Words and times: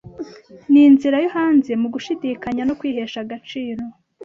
Ninzira 0.71 1.17
yo 1.23 1.29
hanze 1.35 1.71
mu 1.81 1.87
gushidikanya 1.93 2.63
no 2.65 2.73
kwihesha 2.79 3.17
agaciro? 3.25 3.83